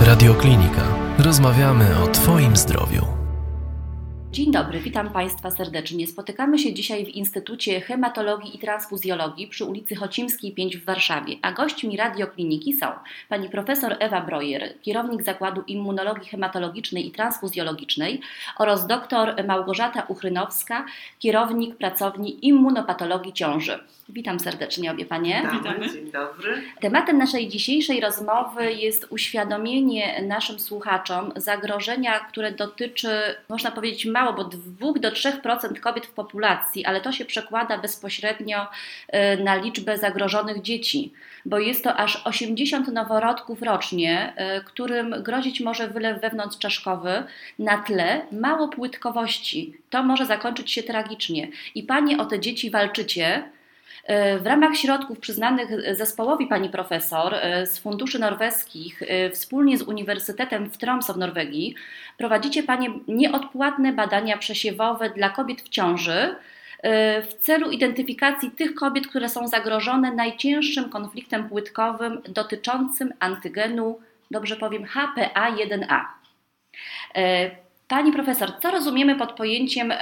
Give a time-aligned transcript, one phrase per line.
[0.00, 0.82] Radioklinika.
[1.18, 3.13] Rozmawiamy o Twoim zdrowiu.
[4.34, 6.06] Dzień dobry, witam Państwa serdecznie.
[6.06, 11.52] Spotykamy się dzisiaj w Instytucie Hematologii i Transfuzjologii przy ulicy Chocimskiej 5 w Warszawie, a
[11.52, 12.86] gośćmi radiokliniki są
[13.28, 18.20] pani profesor Ewa Brojer, kierownik Zakładu Immunologii Hematologicznej i Transfuzjologicznej
[18.58, 20.86] oraz dr Małgorzata Uchrynowska,
[21.18, 23.78] kierownik pracowni immunopatologii ciąży.
[24.08, 25.42] Witam serdecznie obie Panie.
[25.52, 25.90] Witamy.
[25.90, 26.62] Dzień dobry.
[26.80, 33.08] Tematem naszej dzisiejszej rozmowy jest uświadomienie naszym słuchaczom zagrożenia, które dotyczy,
[33.48, 38.66] można powiedzieć, mało, bo 2 do 3% kobiet w populacji, ale to się przekłada bezpośrednio
[38.66, 41.12] y, na liczbę zagrożonych dzieci,
[41.44, 47.24] bo jest to aż 80 noworodków rocznie, y, którym grozić może wylew wewnątrzczaszkowy
[47.58, 49.74] na tle małopłytkowości.
[49.90, 51.48] To może zakończyć się tragicznie.
[51.74, 53.54] I Panie o te dzieci walczycie.
[54.10, 60.76] Y, w ramach środków przyznanych zespołowi pani profesor z funduszy norweskich wspólnie z Uniwersytetem w
[60.78, 61.74] Tromsø w Norwegii
[62.18, 66.36] prowadzicie panie nieodpłatne badania przesiewowe dla kobiet w ciąży
[67.22, 74.84] w celu identyfikacji tych kobiet, które są zagrożone najcięższym konfliktem płytkowym dotyczącym antygenu, dobrze powiem,
[74.84, 76.00] HPA1A.
[77.88, 79.92] Pani profesor, co rozumiemy pod pojęciem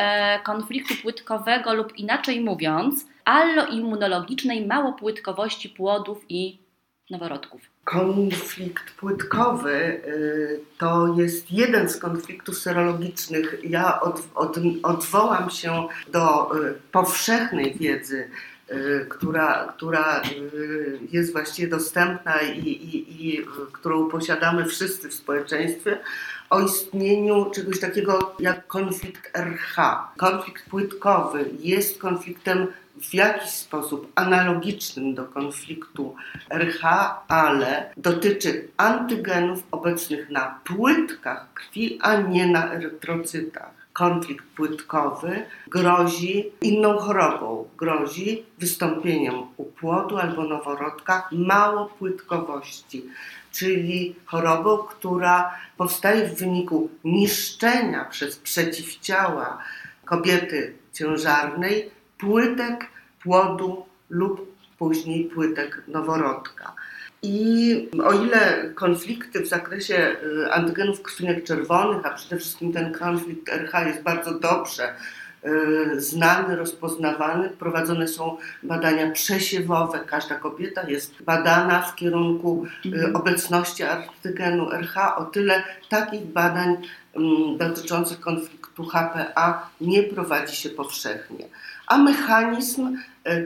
[0.44, 6.58] konfliktu płytkowego lub inaczej mówiąc, alloimmunologicznej małopłytkowości płodów i
[7.10, 7.60] noworodków?
[7.84, 13.56] Konflikt płytkowy y, to jest jeden z konfliktów serologicznych.
[13.64, 18.30] Ja od, od, odwołam się do y, powszechnej wiedzy,
[19.08, 20.22] która, która
[21.12, 25.98] jest właściwie dostępna i, i, i którą posiadamy wszyscy w społeczeństwie,
[26.50, 30.08] o istnieniu czegoś takiego jak konflikt RH.
[30.16, 32.66] Konflikt płytkowy jest konfliktem
[33.00, 36.14] w jakiś sposób analogicznym do konfliktu
[36.50, 43.81] RH, ale dotyczy antygenów obecnych na płytkach krwi, a nie na erytrocytach.
[43.92, 53.04] Konflikt płytkowy grozi inną chorobą, grozi wystąpieniem upłodu albo noworodka małopłytkowości,
[53.52, 59.58] czyli chorobą, która powstaje w wyniku niszczenia przez przeciwciała
[60.04, 62.86] kobiety ciężarnej płytek
[63.22, 66.74] płodu lub później płytek noworodka.
[67.22, 73.48] I o ile konflikty w zakresie y, antygenów krwinek czerwonych, a przede wszystkim ten konflikt
[73.48, 74.94] RH jest bardzo dobrze
[75.44, 80.00] y, znany, rozpoznawany, prowadzone są badania przesiewowe.
[80.06, 83.16] Każda kobieta jest badana w kierunku y, mhm.
[83.16, 85.16] obecności antygenu RH.
[85.16, 86.76] O tyle takich badań
[87.16, 91.48] mm, dotyczących konfliktu HPA nie prowadzi się powszechnie
[91.86, 92.96] a mechanizm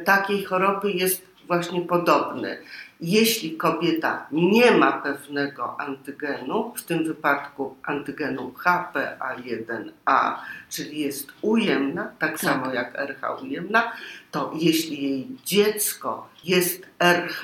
[0.04, 2.58] takiej choroby jest właśnie podobny.
[3.00, 10.34] Jeśli kobieta nie ma pewnego antygenu, w tym wypadku antygenu HPA1A,
[10.70, 12.40] czyli jest ujemna, tak, tak.
[12.40, 13.92] samo jak RH ujemna,
[14.30, 17.42] to jeśli jej dziecko jest RH,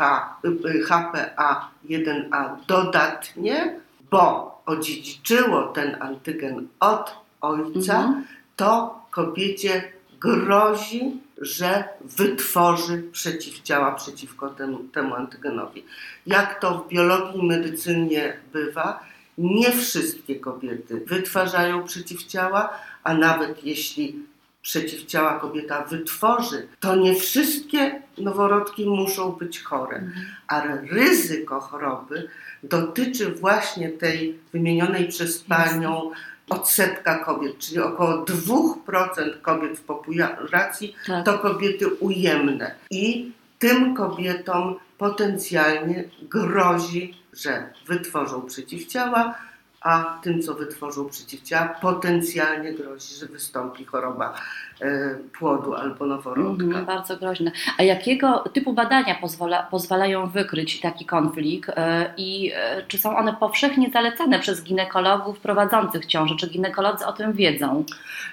[0.89, 3.81] HPA1A dodatnie,
[4.11, 8.25] bo odziedziczyło ten antygen od ojca, mhm.
[8.57, 9.93] to kobiecie
[10.25, 15.84] grozi, że wytworzy przeciwciała przeciwko temu, temu antygenowi.
[16.27, 19.05] Jak to w biologii i medycynie bywa,
[19.38, 24.27] nie wszystkie kobiety wytwarzają przeciwciała, a nawet jeśli
[24.62, 30.03] przeciwciała kobieta wytworzy, to nie wszystkie noworodki muszą być chore,
[30.49, 32.28] ale ryzyko choroby
[32.62, 36.11] dotyczy właśnie tej wymienionej przez panią
[36.53, 41.25] odsetka kobiet, czyli około 2% kobiet w populacji tak.
[41.25, 42.75] to kobiety ujemne.
[42.91, 49.35] I tym kobietom potencjalnie grozi, że wytworzą przeciwciała,
[49.82, 54.34] a tym, co wytworzą przeciwciała, potencjalnie grozi, że wystąpi choroba
[54.81, 56.64] e, płodu albo noworodka.
[56.64, 57.52] Mm, bardzo groźne.
[57.79, 63.34] A jakiego typu badania pozwala, pozwalają wykryć taki konflikt e, i e, czy są one
[63.34, 66.35] powszechnie zalecane przez ginekologów prowadzących ciążę?
[66.37, 67.85] Czy ginekolodzy o tym wiedzą?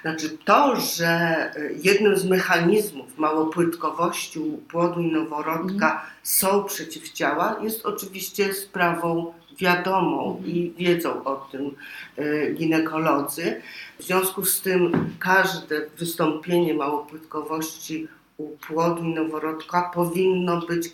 [0.02, 1.52] Znaczy to, że
[1.84, 6.02] jednym z mechanizmów małopłytkowości płodu i noworodka mm.
[6.24, 11.76] są przeciwciała, jest oczywiście sprawą wiadomą i wiedzą o tym
[12.18, 13.62] e, ginekolodzy.
[14.00, 18.08] W związku z tym każde wystąpienie małopłytkowości
[18.38, 20.92] u płodu i noworodka powinno być e,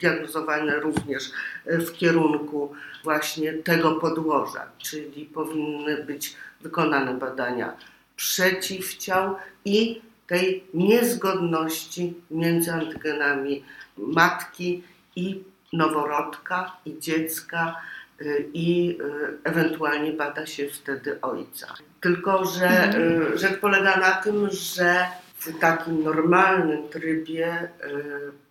[0.00, 1.30] diagnozowane również
[1.66, 2.72] e, w kierunku
[3.04, 7.76] właśnie tego podłoża, czyli powinny być wykonane badania
[8.16, 13.64] przeciwciał i tej niezgodności między antygenami
[13.96, 14.82] matki
[15.16, 15.42] i
[15.72, 17.76] noworodka i dziecka
[18.20, 21.74] y, i y, ewentualnie bada się wtedy ojca.
[22.00, 22.96] Tylko, że
[23.34, 27.68] y, rzecz polega na tym, że w takim normalnym trybie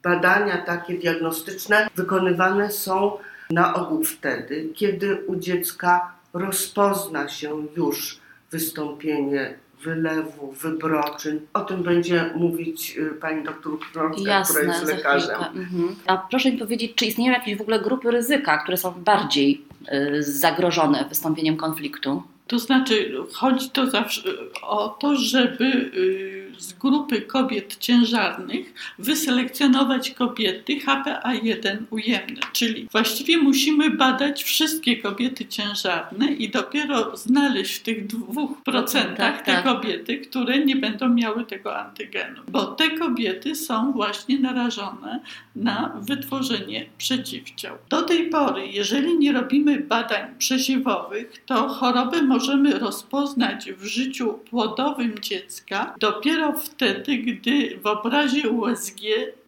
[0.04, 3.18] badania takie diagnostyczne wykonywane są
[3.50, 8.20] na ogół wtedy, kiedy u dziecka rozpozna się już
[8.52, 11.40] wystąpienie wylewu, wybroczyn.
[11.54, 15.42] O tym będzie mówić y, pani doktor Krączka, która Jasne, jest lekarzem.
[15.56, 15.96] Mhm.
[16.08, 19.62] A proszę mi powiedzieć, czy istnieją jakieś w ogóle grupy ryzyka, które są bardziej
[19.94, 22.24] y, zagrożone wystąpieniem konfliktu?
[22.48, 24.22] To znaczy, chodzi to zawsze
[24.62, 33.90] o to, żeby y, z grupy kobiet ciężarnych wyselekcjonować kobiety HPA1 ujemne, czyli właściwie musimy
[33.90, 39.64] badać wszystkie kobiety ciężarne i dopiero znaleźć w tych dwóch procentach Tak, te tak.
[39.64, 45.20] kobiety, które nie będą miały tego antygenu, bo te kobiety są właśnie narażone
[45.56, 47.78] na wytworzenie przeciwciał.
[47.90, 55.20] Do tej pory, jeżeli nie robimy badań przesiewowych, to chorobę możemy rozpoznać w życiu płodowym
[55.22, 59.02] dziecka dopiero wtedy, gdy w obrazie USG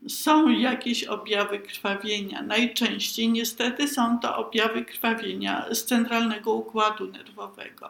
[0.08, 2.42] są jakieś objawy krwawienia.
[2.42, 7.90] Najczęściej niestety są to objawy krwawienia z centralnego układu nerwowego.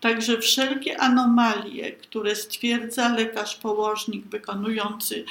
[0.00, 5.24] Także wszelkie anomalie, które stwierdza lekarz położnik wykonujący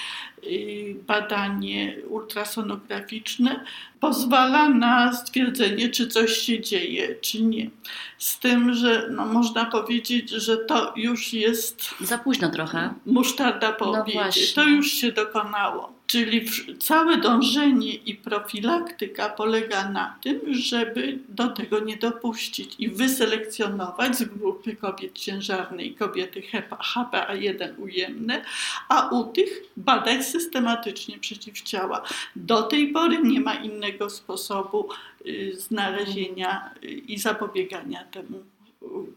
[0.43, 3.65] y, badanie ultrasonograficzne,
[3.99, 7.69] pozwala na stwierdzenie, czy coś się dzieje, czy nie.
[8.17, 12.93] Z tym, że no, można powiedzieć, że to już jest Za późno trochę.
[13.05, 14.41] musztarda po No obiedzie.
[14.55, 16.01] To już się dokonało.
[16.11, 16.45] Czyli
[16.79, 24.23] całe dążenie i profilaktyka polega na tym, żeby do tego nie dopuścić i wyselekcjonować z
[24.23, 26.41] grupy kobiet ciężarnej kobiety
[26.95, 28.45] HPA1 ujemne,
[28.89, 32.01] a u tych badać systematycznie przeciwciała.
[32.35, 34.89] Do tej pory nie ma innego sposobu
[35.25, 38.43] y, znalezienia y, i zapobiegania temu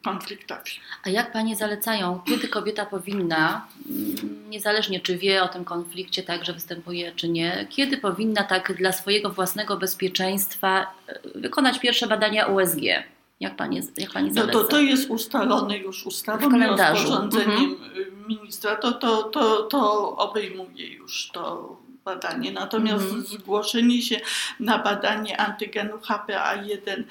[0.04, 0.70] konfliktowi.
[1.06, 6.44] A jak Panie zalecają, kiedy kobieta powinna, mm, niezależnie czy wie o tym konflikcie, tak,
[6.44, 12.46] że występuje, czy nie, kiedy powinna tak dla swojego własnego bezpieczeństwa e, wykonać pierwsze badania
[12.46, 12.82] USG?
[13.40, 14.52] Jak Pani, jak pani No zaleca?
[14.58, 17.02] to, to jest ustalone już ustawą W kalendarzu.
[17.02, 17.90] rozporządzeniem Mhm.
[18.00, 18.76] y, ministra.
[18.76, 22.52] To, to, to, to obejmuje już to badanie.
[22.52, 23.22] Natomiast Mhm.
[23.24, 24.20] zgłoszenie się
[24.60, 27.02] na badanie antygenu HPA1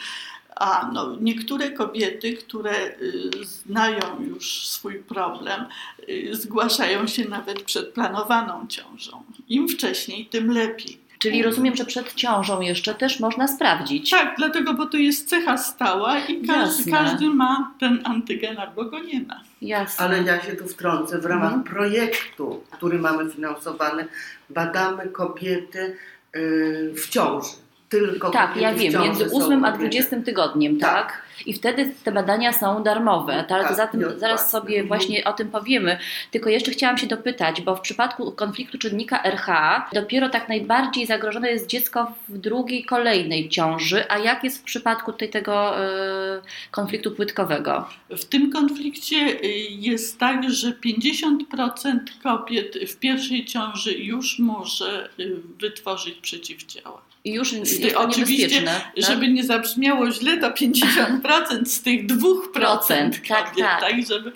[0.56, 5.66] a no, niektóre kobiety, które y, znają już swój problem,
[6.10, 9.24] y, zgłaszają się nawet przed planowaną ciążą.
[9.50, 11.04] Im wcześniej, tym lepiej.
[11.20, 14.10] Czyli rozumiem, że przed ciążą jeszcze też można sprawdzić.
[14.10, 19.00] Tak, dlatego, bo to jest cecha stała i każdy, każdy ma ten antygen albo go
[19.00, 19.42] nie ma.
[19.62, 20.06] Jasne.
[20.06, 21.20] Ale ja się tu wtrącę.
[21.20, 21.64] W ramach Mhm.
[21.64, 24.08] projektu, który mamy finansowany,
[24.50, 25.98] badamy kobiety
[26.36, 27.63] y, w ciąży.
[27.94, 29.78] Tylko Tak, ja wiem, między są 8 a objęte.
[29.78, 30.94] 20 tygodniem, tak?
[30.94, 31.22] Tak.
[31.46, 33.68] I wtedy te badania są darmowe, tak?
[33.68, 34.88] Tak, Za tym, zaraz sobie Mhm.
[34.88, 35.98] właśnie o tym powiemy.
[36.32, 41.52] Tylko jeszcze chciałam się dopytać, bo w przypadku konfliktu czynnika RH dopiero tak najbardziej zagrożone
[41.52, 46.42] jest dziecko w drugiej, kolejnej ciąży, a jak jest w przypadku tej, tego e,
[46.72, 47.90] konfliktu płytkowego?
[48.10, 55.36] W tym konflikcie y, jest tak, że 50% kobiet w pierwszej ciąży już może y,
[55.60, 57.02] wytworzyć przeciwciała.
[57.26, 58.92] I już Z jest to oczywiście, tak?
[58.98, 63.82] Żeby nie zabrzmiało źle, to 50% z tych 2% Procent, kobiet, tak, tak.
[63.82, 64.32] tak, żeby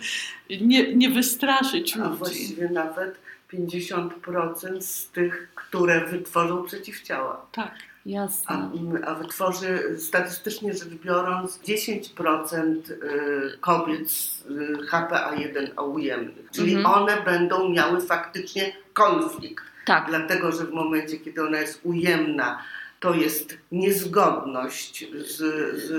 [0.61, 2.17] nie, nie wystraszyć A ludzi.
[2.17, 3.15] właściwie nawet
[3.53, 7.45] 50% z tych, które wytworzą przeciwciała.
[7.51, 7.71] Tak.
[7.71, 8.69] A, Jasne.
[9.07, 16.45] a wytworzy, statystycznie rzecz biorąc, 10% y, kobiet z y, HPA1 ujemnych.
[16.51, 16.95] Czyli Mhm.
[17.03, 19.63] one będą miały faktycznie konflikt.
[19.85, 20.05] Tak.
[20.09, 22.63] Dlatego, że w momencie, kiedy ona jest ujemna,
[22.99, 25.35] to jest niezgodność z,
[25.83, 25.91] z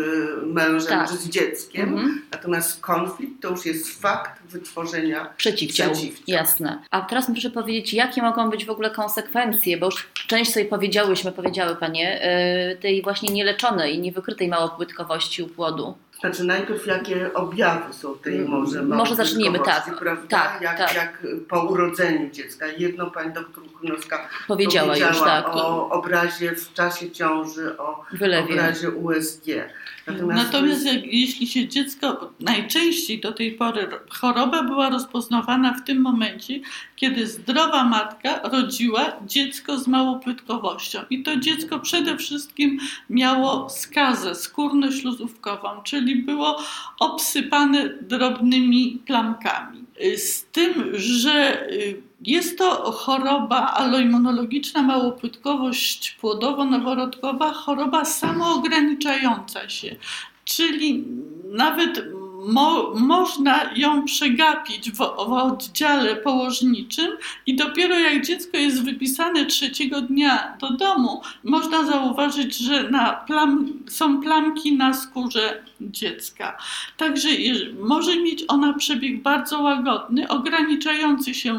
[0.46, 1.10] mężem Tak.
[1.10, 1.88] czy z dzieckiem.
[1.88, 2.22] Mhm.
[2.32, 5.92] Natomiast konflikt to już jest fakt wytworzenia Przeciwciał.
[5.92, 6.24] Przeciwciał.
[6.26, 6.82] Jasne.
[6.90, 11.32] A teraz proszę powiedzieć, jakie mogą być w ogóle konsekwencje, bo już część sobie powiedziałyśmy,
[11.32, 12.20] powiedziały Panie,
[12.70, 15.94] yy, tej właśnie nieleczonej, niewykrytej małopłytkowości u płodu.
[16.20, 19.98] Znaczy najpierw jakie objawy są tej Mm, może może małopłytkowości, tak.
[19.98, 20.26] prawda?
[20.28, 20.94] Tak, jak, tak.
[20.94, 22.66] jak po urodzeniu dziecka.
[22.66, 25.46] Jedno pani doktor Kunowska Powiedziała, już, tak.
[25.48, 28.52] o obrazie w czasie ciąży, o Wylewie.
[28.54, 29.44] obrazie USG.
[30.26, 36.60] Natomiast jak, jeśli się dziecko, najczęściej do tej pory choroba była rozpoznawana w tym momencie,
[36.96, 40.98] kiedy zdrowa matka rodziła dziecko z małopłytkowością.
[41.10, 42.78] I to dziecko przede wszystkim
[43.10, 46.62] miało skazę skórno-śluzówkową, czyli było
[47.00, 49.84] obsypane drobnymi plamkami.
[50.16, 51.66] z tym, że
[52.20, 59.96] jest to choroba aloimmunologiczna, małopłytkowość płodowo-noworodkowa, choroba samoograniczająca się,
[60.44, 61.04] czyli
[61.44, 62.04] nawet
[62.48, 67.08] mo, można ją przegapić w, w oddziale położniczym
[67.46, 72.90] i dopiero jak dziecko jest wypisane trzeciego dnia do domu, można zauważyć, że
[73.26, 76.58] plam, są plamki na skórze dziecka.
[76.96, 77.28] Także
[77.80, 81.58] może mieć ona przebieg bardzo łagodny, ograniczający się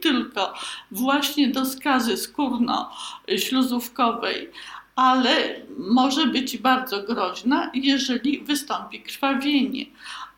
[0.00, 0.54] tylko
[0.90, 4.48] właśnie do skazy skórno-śluzówkowej,
[4.96, 9.86] ale może być bardzo groźna, jeżeli wystąpi krwawienie.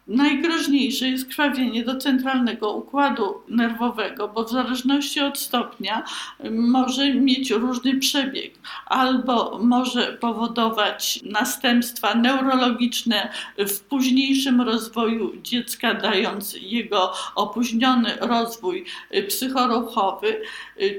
[0.08, 6.04] Najgroźniejsze jest krwawienie do centralnego układu nerwowego, bo w zależności od stopnia
[6.50, 8.54] może mieć różny przebieg,
[8.86, 18.84] albo może powodować następstwa neurologiczne w późniejszym rozwoju dziecka, dając jego opóźniony rozwój
[19.28, 20.40] psychoruchowy,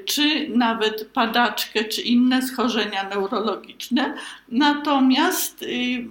[0.06, 4.14] czy nawet padaczkę, czy inne schorzenia neurologiczne.
[4.52, 5.68] Natomiast y,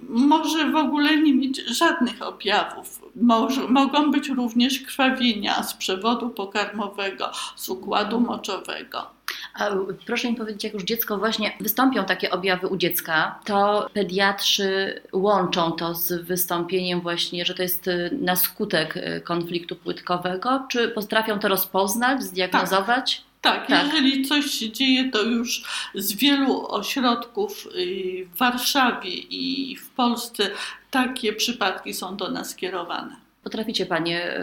[0.09, 3.01] może w ogóle nie mieć żadnych objawów
[3.69, 9.07] mogą być również krwawienia z przewodu pokarmowego, z układu moczowego.
[9.53, 9.69] A
[10.05, 15.71] proszę mi powiedzieć, jak już dziecko właśnie wystąpią takie objawy u dziecka, to pediatrzy łączą
[15.71, 21.39] to z wystąpieniem właśnie, że to jest y, na skutek y, konfliktu płytkowego, czy potrafią
[21.39, 23.17] to rozpoznać, zdiagnozować?
[23.17, 23.28] Tak.
[23.41, 25.63] Tak, tak, jeżeli coś się dzieje, to już
[25.95, 30.49] z wielu ośrodków y, w Warszawie i w Polsce
[30.91, 33.15] takie przypadki są do nas kierowane.
[33.43, 34.39] Potraficie Panie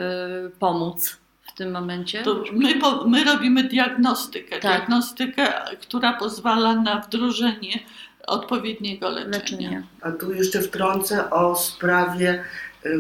[0.47, 2.23] y, pomóc w tym momencie?
[2.53, 2.75] My,
[3.07, 4.61] my, robimy diagnostykę, tak.
[4.61, 7.81] diagnostykę, która pozwala na wdrożenie
[8.27, 9.39] odpowiedniego leczenia.
[9.39, 9.83] leczenia.
[10.01, 12.45] A tu jeszcze wtrącę o sprawie y,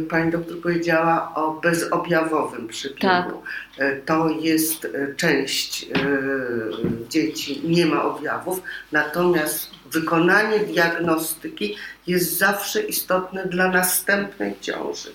[0.08, 3.00] Pani doktor powiedziała o bezobjawowym przybiegu.
[3.00, 3.26] Tak.
[3.80, 5.86] Y, to jest część
[7.08, 8.62] dzieci, nie ma objawów,
[8.92, 11.76] natomiast wykonanie diagnostyki
[12.06, 15.12] jest zawsze istotne dla następnej ciąży.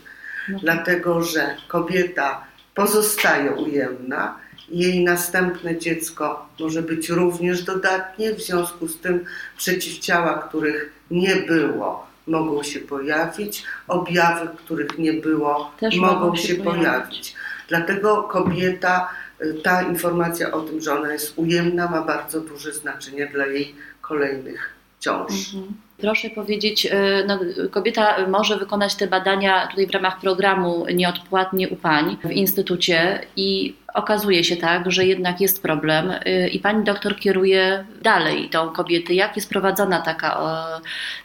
[0.49, 0.59] No.
[0.59, 4.37] Dlatego, że kobieta pozostaje ujemna,
[4.69, 9.25] jej następne dziecko może być również dodatnie, w związku z tym
[9.57, 16.83] przeciwciała, których nie było, mogą się pojawić, objawy, których nie było, Też mogą się, pojawić.
[16.83, 17.35] pojawić.
[17.67, 19.09] Dlatego kobieta,
[19.41, 23.75] y, ta informacja o tym, że ona jest ujemna, ma bardzo duże znaczenie dla jej
[24.01, 24.69] kolejnych
[24.99, 25.53] ciąż.
[25.53, 25.73] Mhm.
[26.01, 27.39] Proszę powiedzieć, e, no,
[27.71, 33.73] kobieta może wykonać te badania tutaj w ramach programu nieodpłatnie u pań w instytucie i
[33.93, 39.13] okazuje się tak, że jednak jest problem e, i pani doktor kieruje dalej tą kobietę.
[39.13, 40.37] Jak jest prowadzona taka,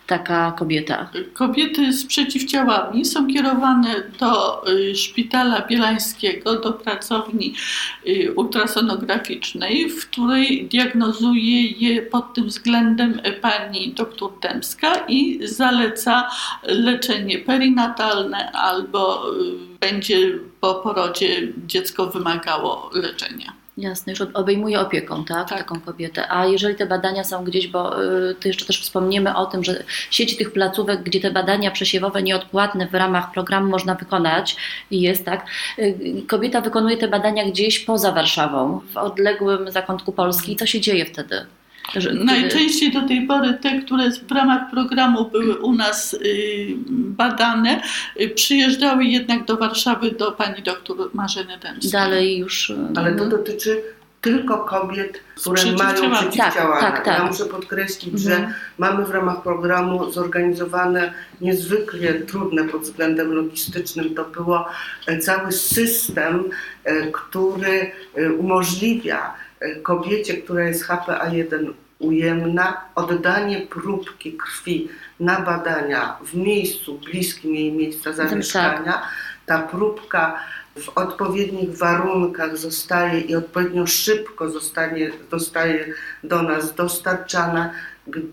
[0.07, 1.11] taka kobieta?
[1.33, 7.55] Kobiety z przeciwciałami są kierowane do e, szpitala bielańskiego, do pracowni
[8.37, 14.66] ultrasonograficznej, w której diagnozuje je pod tym względem pani doktor Dems
[15.09, 16.29] i zaleca
[16.63, 23.53] leczenie perinatalne albo y, będzie po porodzie dziecko wymagało leczenia.
[23.79, 25.49] Jasne, już obejmuje opieką, tak?
[25.49, 25.59] tak?
[25.59, 26.33] Taką kobietę.
[26.33, 29.85] A jeżeli te badania są gdzieś, bo y, to jeszcze też wspomniemy o tym, że
[30.11, 34.57] sieci tych placówek, gdzie te badania przesiewowe nieodpłatne w ramach programu można wykonać
[34.91, 35.47] i jest tak,
[35.79, 40.57] y, kobieta wykonuje te badania gdzieś poza Warszawą, w odległym zakątku Polski.
[40.57, 41.47] Co się dzieje wtedy?
[41.95, 47.83] Że, Najczęściej do tej pory te, które w ramach programu były u nas y, badane,
[48.21, 51.91] y, przyjeżdżały jednak do Warszawy do pani doktor Marzeny Dębskiej.
[51.91, 52.71] Dalej już.
[52.71, 53.31] Y, Ale to mhm.
[53.31, 53.83] dotyczy
[54.21, 56.81] tylko kobiet, które mają przeciwciała.
[56.81, 57.19] Tak, tak, tak.
[57.19, 58.23] Ja muszę podkreślić, mhm.
[58.23, 64.15] że mamy w ramach programu zorganizowane niezwykle trudne pod względem logistycznym.
[64.15, 64.67] To było
[65.07, 66.45] e, cały system,
[66.85, 69.35] e, który e, umożliwia
[69.83, 74.89] kobiecie, która jest HPA1 ujemna, oddanie próbki krwi
[75.21, 79.03] na badania w miejscu bliskim jej miejsca zamieszkania.
[79.47, 80.41] Ta próbka
[80.79, 85.87] w odpowiednich warunkach zostaje i odpowiednio szybko zostanie, zostaje
[86.25, 87.71] do nas dostarczana.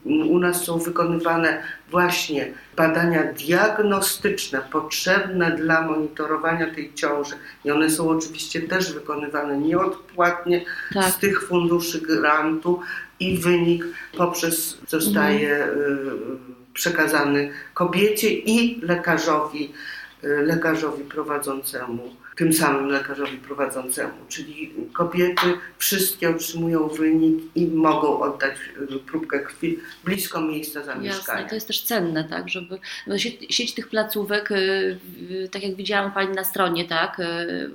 [0.05, 8.09] U nas są wykonywane właśnie badania diagnostyczne potrzebne dla monitorowania tej ciąży i one są
[8.09, 11.05] oczywiście też wykonywane nieodpłatnie tak.
[11.05, 12.79] z tych funduszy grantu
[13.19, 13.85] i wynik
[14.17, 16.39] poprzez zostaje mhm.
[16.73, 19.73] przekazany kobiecie i lekarzowi,
[20.23, 24.13] y, lekarzowi prowadzącemu tym samym lekarzowi prowadzącemu.
[24.29, 25.45] Czyli kobiety
[25.77, 28.55] wszystkie otrzymują wynik i mogą oddać
[28.95, 31.39] y, próbkę krwi blisko miejsca zamieszkania.
[31.39, 34.99] Jasne, to jest też cenne, tak, żeby no, sieć, sieć tych placówek, y,
[35.31, 37.21] y, tak jak widziałam Pani na stronie, tak,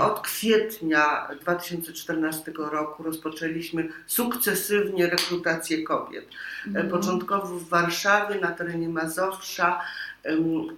[0.00, 6.24] od kwietnia 2014 roku rozpoczęliśmy sukcesywnie rekrutację kobiet.
[6.66, 6.88] Mhm.
[6.88, 9.80] Początkowo w Warszawie, na terenie Mazowsza,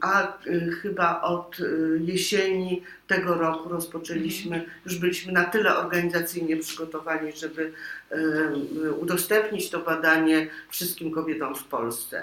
[0.01, 4.75] a y, chyba od y, jesieni tego roku rozpoczęliśmy, mhm.
[4.85, 7.73] już byliśmy na tyle organizacyjnie przygotowani, żeby
[9.01, 12.23] udostępnić to badanie wszystkim kobietom w Polsce.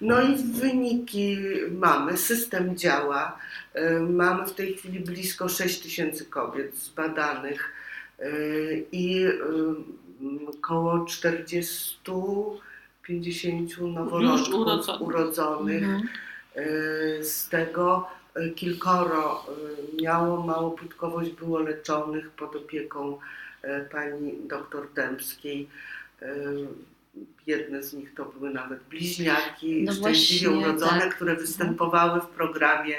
[0.00, 1.38] No i wyniki
[1.70, 3.38] mamy, system działa.
[3.74, 7.72] E, mamy w tej chwili blisko 6 tysięcy kobiet zbadanych
[8.18, 8.28] e,
[8.92, 9.26] i
[10.48, 14.66] około 40-50 noworodków
[15.00, 15.82] urodzonych.
[15.82, 16.08] Mhm.
[16.54, 16.64] E,
[17.24, 18.08] z tego
[18.56, 19.46] kilkoro
[20.02, 23.18] miało małopłytkowość, było leczonych pod opieką
[23.92, 25.68] pani doktor Dębskiej
[27.46, 31.14] Jedne z nich to były nawet bliźniaki no szczęśliwie urodzone, tak.
[31.14, 32.94] które występowały w programie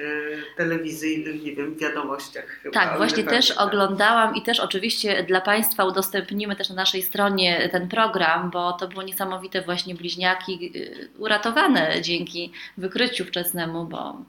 [0.00, 2.74] y, telewizyjnym, nie wiem, wiadomościach chyba.
[2.74, 3.60] Tak, właśnie też tak.
[3.60, 8.88] oglądałam i też oczywiście dla Państwa udostępnimy też na naszej stronie ten program, bo to
[8.88, 14.24] było niesamowite właśnie bliźniaki y, uratowane dzięki wykryciu wczesnemu, bo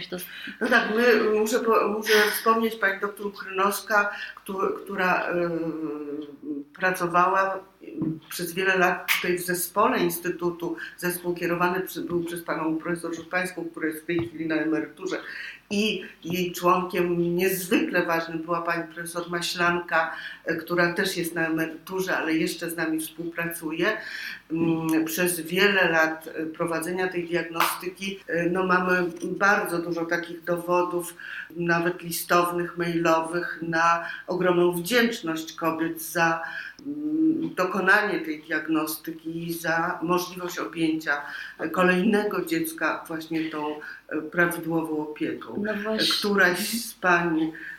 [0.00, 0.16] się to...
[0.60, 4.10] No tak, my, muszę, muszę wspomnieć Pani doktor Krynowska,
[4.84, 5.50] która y,
[6.78, 7.60] pracowała
[8.28, 13.86] przez wiele lat tutaj w zespole Instytutu, zespół kierowany był przez panią profesor Żupańską, która
[13.86, 15.20] jest w tej chwili na emeryturze
[15.70, 22.16] i jej członkiem niezwykle ważnym była pani profesor Maślanka, e, która też jest na emeryturze,
[22.16, 23.96] ale jeszcze z nami współpracuje.
[24.52, 31.14] Mm, przez wiele lat e, prowadzenia tej diagnostyki e, no mamy bardzo dużo takich dowodów,
[31.56, 36.42] nawet listownych, mailowych, na ogromną wdzięczność kobiet za
[37.56, 41.22] dokonanie tej diagnostyki za możliwość objęcia
[41.72, 43.80] kolejnego dziecka właśnie tą
[44.30, 45.62] prawidłową opieką.
[45.66, 45.72] No
[46.18, 47.77] Któraś z pani Y,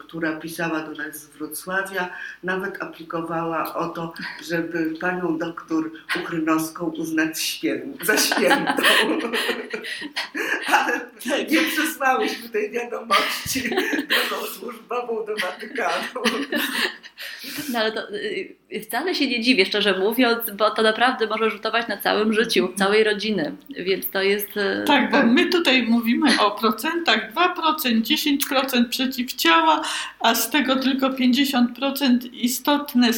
[0.00, 2.10] która pisała do nas z Wrocławia,
[2.42, 4.12] nawet aplikowała o to,
[4.44, 7.60] żeby panią doktor Uchrynowską uznać
[8.02, 8.82] za świętą.
[10.72, 11.00] Ale
[11.50, 13.62] nie przesłałyśmy tej wiadomości
[14.08, 16.22] drogą służbową do Watykanu.
[17.72, 21.88] No ale to y, wcale się nie dziwię, szczerze mówiąc, bo to naprawdę może rzutować
[21.88, 24.56] na całym życiu, całej rodziny, więc to jest...
[24.56, 29.82] Y, tak, bo my tutaj mówimy o procentach, 2%, 10% przeciw ciała,
[30.20, 33.08] a z tego tylko 50% istotne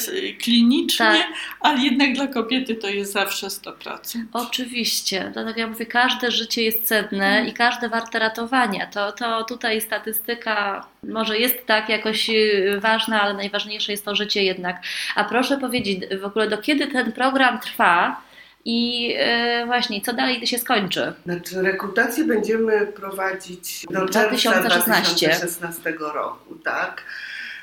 [0.42, 1.26] klinicznie, tak.
[1.60, 4.24] ale jednak dla kobiety to jest zawsze 100%.
[4.32, 5.32] Oczywiście.
[5.34, 8.86] To tak jak mówię, każde życie jest cenne i każde warte ratowania.
[8.86, 14.42] To, to tutaj statystyka może jest tak jakoś y, ważna, ale najważniejsze jest to życie
[14.42, 14.82] jednak.
[15.14, 18.20] A proszę powiedzieć w ogóle, do kiedy ten program trwa?
[18.64, 21.12] I e, właśnie, co dalej się skończy?
[21.24, 25.26] Znaczy, rekrutację będziemy prowadzić do 2016.
[25.26, 27.02] 2016 roku, tak?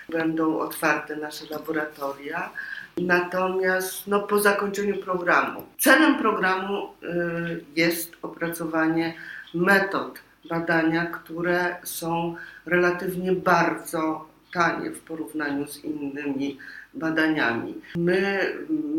[0.10, 2.50] Będą otwarte nasze laboratoria.
[2.98, 9.14] Natomiast no, po zakończeniu programu, celem programu y, jest opracowanie
[9.54, 12.36] metod badania, które są
[12.66, 16.58] relatywnie bardzo tanie w porównaniu z innymi
[16.94, 17.76] badaniami.
[17.96, 18.40] My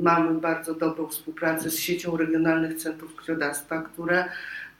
[0.03, 4.25] mamy bardzo dobrą współpracę z siecią regionalnych centrów krwiodawstwa, które,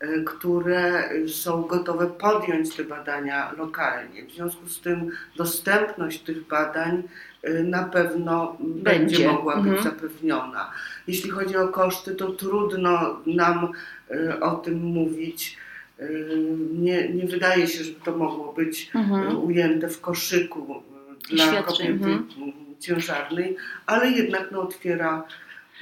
[0.01, 4.27] e, które są gotowe podjąć te badania lokalnie.
[4.27, 7.03] W związku z tym dostępność tych badań
[7.43, 9.83] e, na pewno będzie, będzie mogła być mhm.
[9.83, 10.71] zapewniona.
[11.07, 13.69] Jeśli chodzi o koszty, to trudno nam
[14.11, 15.57] e, o tym mówić.
[16.73, 19.45] Nie, nie wydaje się, żeby to mogło być mhm.
[19.45, 20.83] ujęte w koszyku
[21.31, 21.63] dla Świetnie.
[21.63, 25.25] kobiety mhm ciężarnej, ale jednak no, otwiera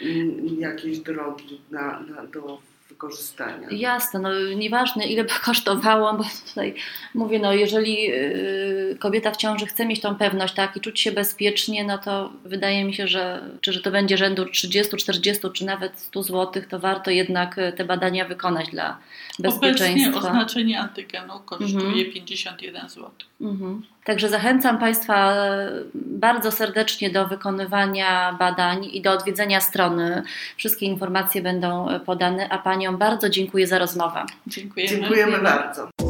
[0.03, 2.59] mm, jakieś drogi na, na, do
[2.89, 3.69] wykorzystania.
[3.71, 6.75] Jasne, no nieważne ile by kosztowało, bo tutaj
[7.15, 11.13] mówię, no jeżeli yy, kobieta w ciąży chce mieć tą pewność, tak, i czuć się
[11.13, 15.65] bezpiecznie, no to wydaje mi się, że czy że to będzie rzędu 30, 40 czy
[15.65, 18.99] nawet 100 zł, to warto jednak y, te badania wykonać dla
[19.39, 20.11] bezpieczeństwa.
[20.11, 22.13] Obecnie oznaczenie antygenu kosztuje mhm.
[22.13, 23.11] 51 zł.
[23.41, 23.83] Mhm.
[24.05, 30.23] Także zachęcam Państwa e, bardzo serdecznie do wykonywania badań i do odwiedzenia strony.
[30.57, 34.25] Wszystkie informacje będą podane, a Paniom bardzo dziękuję za rozmowę.
[34.47, 34.91] Dziękujemy.
[34.91, 36.10] Dziękujemy bardzo.